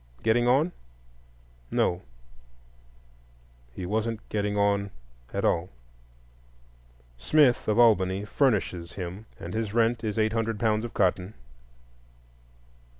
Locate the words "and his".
9.39-9.75